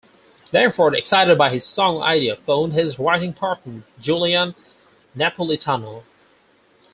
[0.51, 4.55] Langford excited by his song idea phoned his writing partner Julian
[5.15, 6.01] Napolitano.